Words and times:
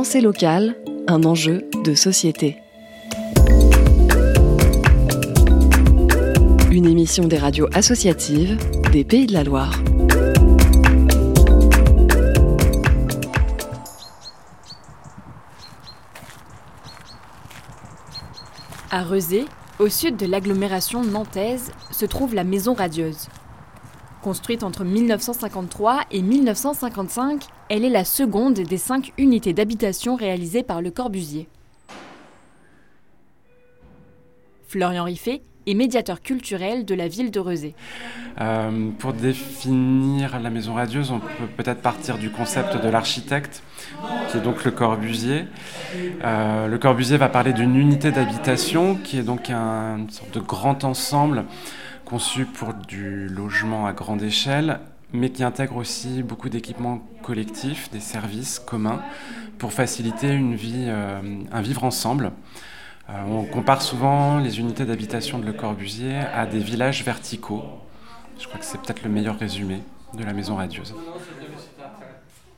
Pensée 0.00 0.20
locale, 0.20 0.76
un 1.08 1.24
enjeu 1.24 1.68
de 1.84 1.92
société. 1.96 2.58
Une 6.70 6.86
émission 6.86 7.26
des 7.26 7.36
radios 7.36 7.66
associatives 7.74 8.56
des 8.92 9.02
Pays 9.02 9.26
de 9.26 9.32
la 9.32 9.42
Loire. 9.42 9.76
À 18.92 19.02
Rezé, 19.02 19.46
au 19.80 19.88
sud 19.88 20.16
de 20.16 20.26
l'agglomération 20.26 21.02
nantaise, 21.02 21.72
se 21.90 22.06
trouve 22.06 22.36
la 22.36 22.44
Maison 22.44 22.74
Radieuse. 22.74 23.26
Construite 24.22 24.64
entre 24.64 24.84
1953 24.84 26.00
et 26.10 26.22
1955, 26.22 27.44
elle 27.68 27.84
est 27.84 27.90
la 27.90 28.04
seconde 28.04 28.54
des 28.54 28.78
cinq 28.78 29.12
unités 29.16 29.52
d'habitation 29.52 30.16
réalisées 30.16 30.64
par 30.64 30.82
Le 30.82 30.90
Corbusier. 30.90 31.48
Florian 34.66 35.04
Riffet 35.04 35.42
est 35.66 35.74
médiateur 35.74 36.20
culturel 36.20 36.84
de 36.84 36.94
la 36.94 37.08
ville 37.08 37.30
de 37.30 37.38
Rezé. 37.38 37.74
Euh, 38.40 38.90
pour 38.98 39.12
définir 39.12 40.40
la 40.40 40.50
maison 40.50 40.74
radieuse, 40.74 41.10
on 41.10 41.20
peut 41.20 41.46
peut-être 41.56 41.80
partir 41.80 42.18
du 42.18 42.30
concept 42.30 42.82
de 42.82 42.88
l'architecte, 42.88 43.62
qui 44.30 44.38
est 44.38 44.40
donc 44.40 44.64
Le 44.64 44.70
Corbusier. 44.70 45.44
Euh, 46.24 46.66
le 46.66 46.78
Corbusier 46.78 47.18
va 47.18 47.28
parler 47.28 47.52
d'une 47.52 47.76
unité 47.76 48.10
d'habitation 48.10 48.96
qui 48.96 49.18
est 49.18 49.22
donc 49.22 49.50
un, 49.50 49.98
une 49.98 50.10
sorte 50.10 50.34
de 50.34 50.40
grand 50.40 50.84
ensemble 50.84 51.44
conçu 52.08 52.46
pour 52.46 52.72
du 52.72 53.28
logement 53.28 53.86
à 53.86 53.92
grande 53.92 54.22
échelle, 54.22 54.80
mais 55.12 55.28
qui 55.30 55.44
intègre 55.44 55.76
aussi 55.76 56.22
beaucoup 56.22 56.48
d'équipements 56.48 57.06
collectifs, 57.22 57.90
des 57.90 58.00
services 58.00 58.58
communs, 58.58 59.02
pour 59.58 59.74
faciliter 59.74 60.32
une 60.32 60.54
vie, 60.54 60.86
euh, 60.88 61.20
un 61.52 61.60
vivre 61.60 61.84
ensemble. 61.84 62.32
Euh, 63.10 63.12
on 63.28 63.44
compare 63.44 63.82
souvent 63.82 64.38
les 64.38 64.58
unités 64.58 64.86
d'habitation 64.86 65.38
de 65.38 65.44
Le 65.44 65.52
Corbusier 65.52 66.16
à 66.16 66.46
des 66.46 66.60
villages 66.60 67.04
verticaux. 67.04 67.62
Je 68.38 68.46
crois 68.46 68.58
que 68.58 68.64
c'est 68.64 68.80
peut-être 68.80 69.02
le 69.02 69.10
meilleur 69.10 69.38
résumé 69.38 69.82
de 70.14 70.24
la 70.24 70.32
maison 70.32 70.56
radieuse. 70.56 70.94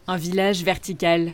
Un 0.07 0.17
village 0.17 0.63
vertical. 0.63 1.33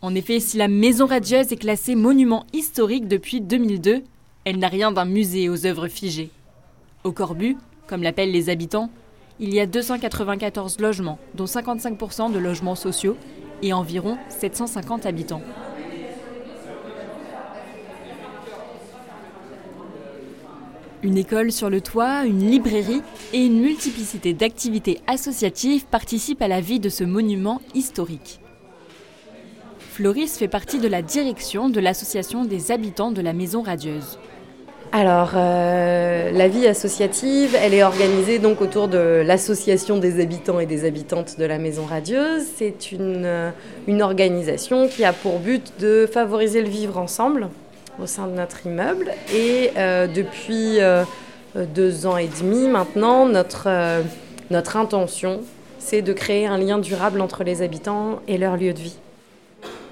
En 0.00 0.14
effet, 0.14 0.40
si 0.40 0.56
la 0.56 0.68
maison 0.68 1.06
radieuse 1.06 1.52
est 1.52 1.56
classée 1.56 1.94
monument 1.94 2.46
historique 2.54 3.06
depuis 3.06 3.42
2002, 3.42 4.02
elle 4.46 4.58
n'a 4.58 4.68
rien 4.68 4.92
d'un 4.92 5.04
musée 5.04 5.50
aux 5.50 5.66
œuvres 5.66 5.88
figées. 5.88 6.30
Au 7.04 7.12
Corbu, 7.12 7.58
comme 7.86 8.02
l'appellent 8.02 8.32
les 8.32 8.48
habitants, 8.48 8.88
il 9.38 9.52
y 9.52 9.60
a 9.60 9.66
294 9.66 10.80
logements, 10.80 11.18
dont 11.34 11.44
55% 11.44 12.32
de 12.32 12.38
logements 12.38 12.74
sociaux 12.74 13.18
et 13.60 13.74
environ 13.74 14.16
750 14.30 15.04
habitants. 15.04 15.42
Une 21.02 21.18
école 21.18 21.52
sur 21.52 21.68
le 21.68 21.82
toit, 21.82 22.24
une 22.24 22.50
librairie 22.50 23.02
et 23.34 23.44
une 23.44 23.60
multiplicité 23.60 24.32
d'activités 24.32 25.02
associatives 25.06 25.84
participent 25.84 26.40
à 26.40 26.48
la 26.48 26.62
vie 26.62 26.80
de 26.80 26.88
ce 26.88 27.04
monument 27.04 27.60
historique. 27.74 28.40
Floris 29.78 30.38
fait 30.38 30.48
partie 30.48 30.78
de 30.78 30.88
la 30.88 31.02
direction 31.02 31.68
de 31.68 31.80
l'association 31.80 32.46
des 32.46 32.72
habitants 32.72 33.12
de 33.12 33.20
la 33.20 33.34
Maison 33.34 33.60
Radieuse. 33.60 34.18
Alors, 34.92 35.32
euh, 35.34 36.30
la 36.30 36.48
vie 36.48 36.66
associative, 36.66 37.56
elle 37.60 37.74
est 37.74 37.82
organisée 37.82 38.38
donc 38.38 38.60
autour 38.60 38.86
de 38.86 39.22
l'association 39.26 39.98
des 39.98 40.22
habitants 40.22 40.60
et 40.60 40.66
des 40.66 40.84
habitantes 40.84 41.38
de 41.38 41.44
la 41.44 41.58
Maison 41.58 41.84
Radieuse. 41.84 42.44
C'est 42.56 42.92
une, 42.92 43.24
euh, 43.24 43.50
organisation 44.00 44.86
qui 44.86 45.04
a 45.04 45.12
pour 45.12 45.40
but 45.40 45.72
de 45.80 46.08
favoriser 46.10 46.62
le 46.62 46.68
vivre 46.68 46.98
ensemble 46.98 47.48
au 48.00 48.06
sein 48.06 48.28
de 48.28 48.32
notre 48.32 48.66
immeuble. 48.66 49.10
Et 49.34 49.72
euh, 49.76 50.06
depuis 50.06 50.78
deux 51.74 52.06
ans 52.06 52.16
et 52.16 52.28
demi 52.40 52.68
maintenant, 52.68 53.26
notre, 53.26 53.68
notre 54.50 54.76
intention, 54.76 55.40
c'est 55.78 56.02
de 56.02 56.12
créer 56.12 56.46
un 56.46 56.58
lien 56.58 56.78
durable 56.78 57.20
entre 57.20 57.44
les 57.44 57.62
habitants 57.62 58.20
et 58.26 58.38
leur 58.38 58.56
lieu 58.56 58.72
de 58.72 58.80
vie. 58.80 58.96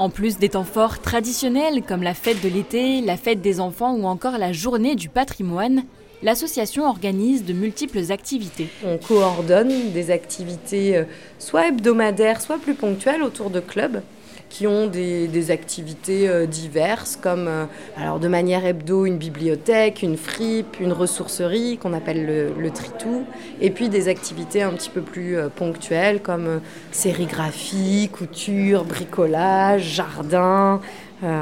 En 0.02 0.10
plus 0.10 0.36
des 0.36 0.48
temps 0.48 0.64
forts 0.64 0.98
traditionnels 0.98 1.80
comme 1.80 2.02
la 2.02 2.12
fête 2.12 2.42
de 2.42 2.48
l'été, 2.48 3.00
la 3.02 3.16
fête 3.16 3.40
des 3.40 3.60
enfants 3.60 3.94
ou 3.94 4.04
encore 4.06 4.36
la 4.36 4.52
journée 4.52 4.96
du 4.96 5.08
patrimoine, 5.08 5.84
l'association 6.24 6.88
organise 6.88 7.44
de 7.44 7.52
multiples 7.52 8.10
activités. 8.10 8.66
On 8.84 8.98
coordonne 8.98 9.92
des 9.92 10.10
activités 10.10 10.96
euh, 10.96 11.04
soit 11.38 11.68
hebdomadaires, 11.68 12.40
soit 12.40 12.58
plus 12.58 12.74
ponctuelles 12.74 13.22
autour 13.22 13.48
de 13.48 13.60
clubs 13.60 14.02
qui 14.52 14.66
ont 14.66 14.86
des, 14.86 15.50
activités 15.50 16.28
euh, 16.28 16.46
diverses 16.46 17.18
comme 17.20 17.48
euh, 17.48 18.18
de 18.20 18.28
manière 18.28 18.64
hebdo 18.64 19.06
une 19.06 19.16
bibliothèque, 19.16 20.02
une 20.02 20.16
fripe, 20.16 20.78
une 20.78 20.92
ressourcerie 20.92 21.78
qu'on 21.78 21.94
appelle 21.94 22.52
le, 22.56 22.70
tritou 22.70 23.24
et 23.60 23.70
puis 23.70 23.88
des 23.88 24.08
activités 24.08 24.62
un 24.62 24.70
petit 24.70 24.90
peu 24.90 25.00
plus 25.00 25.36
euh, 25.36 25.48
ponctuelles 25.48 26.20
comme 26.20 26.60
sérigraphie, 26.90 28.08
couture, 28.12 28.84
bricolage, 28.84 29.82
jardin. 29.82 30.80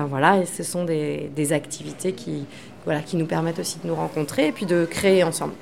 Voilà, 0.09 0.37
et 0.43 0.45
ce 0.45 0.63
sont 0.63 0.85
des, 0.85 1.31
des 1.35 1.55
activités 1.55 2.13
qui, 2.13 2.45
voilà, 2.85 3.01
qui 3.01 3.17
nous 3.17 3.25
permettent 3.25 3.61
aussi 3.61 3.79
de 3.83 3.89
nous 3.89 3.95
rencontrer 3.95 4.49
et 4.49 4.53
puis 4.53 4.67
de 4.67 4.85
créer 4.85 5.25
ensemble. 5.25 5.55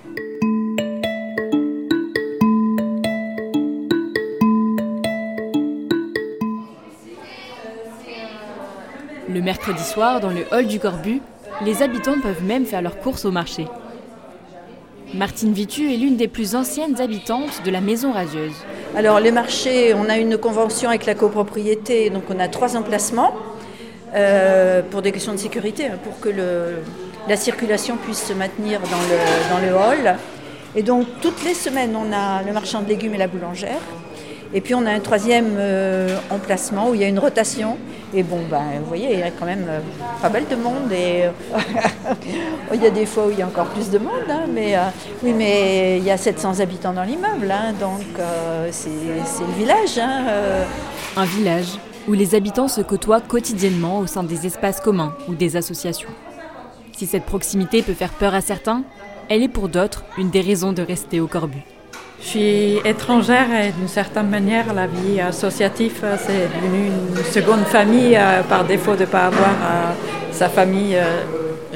Mercredi 9.49 9.83
soir, 9.83 10.21
dans 10.21 10.29
le 10.29 10.45
hall 10.53 10.67
du 10.67 10.79
Corbu, 10.79 11.23
les 11.65 11.83
habitants 11.83 12.21
peuvent 12.23 12.45
même 12.45 12.67
faire 12.67 12.83
leurs 12.83 12.99
courses 12.99 13.25
au 13.25 13.31
marché. 13.31 13.67
Martine 15.15 15.55
Vitu 15.55 15.91
est 15.91 15.97
l'une 15.97 16.19
des 16.19 16.29
plus 16.29 16.55
anciennes 16.55 17.01
habitantes 17.01 17.63
de 17.65 17.71
la 17.71 17.81
Maison 17.81 18.13
Radieuse. 18.13 18.59
Alors 18.95 19.21
les 19.21 19.33
marchés, 19.33 19.95
on 19.95 20.07
a 20.11 20.19
une 20.19 20.37
convention 20.37 20.91
avec 20.91 21.07
la 21.07 21.15
copropriété, 21.15 22.11
donc 22.11 22.25
on 22.29 22.39
a 22.39 22.49
trois 22.49 22.77
emplacements 22.77 23.33
euh, 24.15 24.83
pour 24.83 25.01
des 25.01 25.13
questions 25.13 25.33
de 25.33 25.39
sécurité, 25.39 25.87
hein, 25.87 25.99
pour 26.05 26.21
que 26.21 26.29
la 27.27 27.37
circulation 27.39 27.97
puisse 27.97 28.23
se 28.27 28.35
maintenir 28.35 28.81
dans 28.81 29.05
le, 29.11 29.19
dans 29.51 29.67
le 29.67 29.73
hall. 29.75 30.17
Et 30.77 30.83
donc 30.83 31.07
toutes 31.23 31.43
les 31.43 31.55
semaines, 31.55 31.97
on 31.97 32.13
a 32.13 32.43
le 32.43 32.53
marchand 32.53 32.83
de 32.83 32.89
légumes 32.89 33.15
et 33.15 33.19
la 33.19 33.29
boulangère. 33.29 33.81
Et 34.55 34.61
puis 34.61 34.75
on 34.75 34.87
a 34.87 34.91
un 34.91 35.01
troisième 35.01 35.57
euh, 35.59 36.19
emplacement 36.31 36.89
où 36.89 36.95
il 36.95 37.01
y 37.01 37.05
a 37.05 37.09
une 37.09 37.19
rotation. 37.19 37.77
Et 38.15 38.23
bon, 38.23 38.39
ben, 38.51 38.63
vous 38.81 38.87
voyez, 38.87 39.13
il 39.13 39.19
y 39.19 39.23
a 39.23 39.31
quand 39.31 39.45
même 39.45 39.67
euh, 39.69 39.81
pas 40.23 40.31
mal 40.31 40.45
de 40.49 40.57
monde. 40.57 40.91
Et 40.93 41.25
il 42.75 42.83
y 42.83 42.87
a 42.87 42.91
des 42.91 43.05
fois 43.05 43.27
où 43.27 43.31
il 43.31 43.39
y 43.39 43.43
a 43.43 43.47
encore 43.47 43.67
plus 43.67 43.91
de 43.91 43.99
monde. 43.99 44.31
Hein, 44.31 44.47
mais 44.51 44.77
euh, 44.77 44.85
oui, 45.23 45.35
mais 45.35 45.99
il 45.99 46.05
y 46.05 46.11
a 46.11 46.17
700 46.17 46.61
habitants 46.61 46.95
dans 46.95 47.03
l'immeuble. 47.03 47.51
Hein, 47.51 47.75
donc 47.79 48.07
euh, 48.19 48.69
c'est 48.71 48.89
le 48.89 49.59
village. 49.59 49.99
Hein, 49.99 50.25
Un 51.17 51.25
village 51.27 51.79
où 52.09 52.15
les 52.15 52.35
habitants 52.35 52.69
se 52.69 52.81
côtoient 52.81 53.21
quotidiennement 53.21 53.99
au 53.99 54.07
sein 54.07 54.23
des 54.23 54.47
espaces 54.47 54.81
communs 54.81 55.15
ou 55.29 55.35
des 55.35 55.57
associations. 55.57 56.09
Si 56.97 57.07
cette 57.07 57.25
proximité 57.25 57.83
peut 57.83 57.93
faire 57.93 58.13
peur 58.13 58.35
à 58.35 58.41
certains, 58.41 58.83
elle 59.29 59.43
est 59.43 59.49
pour 59.49 59.69
d'autres 59.69 60.05
une 60.17 60.31
des 60.31 60.41
raisons 60.41 60.73
de 60.73 60.81
rester 60.81 61.21
au 61.21 61.27
Corbu. 61.27 61.63
Je 62.21 62.27
suis 62.27 62.77
étrangère 62.85 63.47
et 63.53 63.73
d'une 63.73 63.89
certaine 63.89 64.29
manière, 64.29 64.75
la 64.75 64.87
vie 64.87 65.21
associative, 65.21 66.05
c'est 66.19 66.49
devenu 66.61 66.89
une 66.89 67.25
seconde 67.25 67.65
famille 67.65 68.17
euh, 68.17 68.43
par 68.43 68.65
défaut 68.65 68.95
de 68.95 69.01
ne 69.01 69.07
pas 69.07 69.27
avoir 69.27 69.49
euh, 69.49 69.93
sa 70.39 70.49
famille 70.49 70.95
euh, 70.95 71.23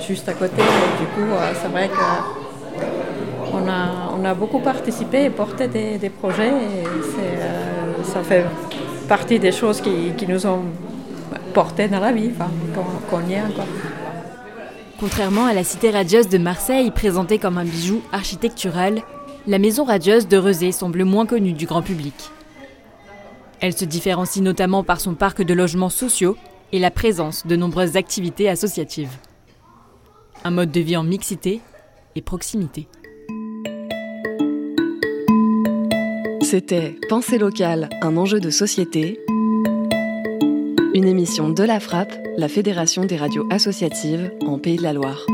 juste 0.06 0.28
à 0.28 0.34
côté. 0.34 0.62
Du 1.00 1.06
coup, 1.14 1.30
euh, 1.32 1.52
c'est 1.60 1.68
vrai 1.68 1.90
qu'on 3.50 4.24
a, 4.24 4.34
beaucoup 4.34 4.60
participé 4.60 5.24
et 5.24 5.30
porté 5.30 5.66
des, 5.66 6.08
projets 6.08 6.48
et 6.48 6.86
euh, 6.86 8.04
ça 8.04 8.22
fait 8.22 8.44
partie 9.08 9.38
des 9.38 9.52
choses 9.52 9.80
qui, 9.80 10.26
nous 10.26 10.46
ont 10.46 10.62
portés 11.52 11.88
dans 11.88 12.00
la 12.00 12.12
vie, 12.12 12.30
enfin, 12.34 12.50
qu'on, 12.74 13.16
qu'on 13.16 13.28
y 13.28 13.34
est 13.34 13.42
encore. 13.42 13.66
Contrairement 14.98 15.46
à 15.46 15.52
la 15.52 15.64
cité 15.64 15.90
radieuse 15.90 16.28
de 16.28 16.38
Marseille, 16.38 16.90
présentée 16.92 17.38
comme 17.38 17.58
un 17.58 17.64
bijou 17.64 18.00
architectural, 18.12 19.02
la 19.46 19.58
maison 19.58 19.84
radieuse 19.84 20.28
de 20.28 20.36
Rezé 20.36 20.72
semble 20.72 21.04
moins 21.04 21.26
connue 21.26 21.52
du 21.52 21.66
grand 21.66 21.82
public. 21.82 22.14
Elle 23.60 23.76
se 23.76 23.84
différencie 23.84 24.42
notamment 24.42 24.84
par 24.84 25.00
son 25.00 25.14
parc 25.14 25.42
de 25.42 25.54
logements 25.54 25.88
sociaux 25.88 26.36
et 26.72 26.78
la 26.78 26.90
présence 26.90 27.46
de 27.46 27.56
nombreuses 27.56 27.96
activités 27.96 28.48
associatives. 28.48 29.16
Un 30.44 30.50
mode 30.50 30.70
de 30.70 30.80
vie 30.80 30.96
en 30.96 31.04
mixité 31.04 31.60
et 32.14 32.22
proximité. 32.22 32.88
C'était 36.42 36.96
Pensée 37.08 37.38
locale, 37.38 37.88
un 38.02 38.16
enjeu 38.16 38.40
de 38.40 38.50
société. 38.50 39.20
Une 40.94 41.06
émission 41.06 41.48
de 41.48 41.62
la 41.62 41.80
Frappe, 41.80 42.12
la 42.36 42.48
Fédération 42.48 43.04
des 43.04 43.16
radios 43.16 43.46
associatives 43.50 44.32
en 44.46 44.58
Pays 44.58 44.76
de 44.76 44.82
la 44.82 44.92
Loire. 44.92 45.24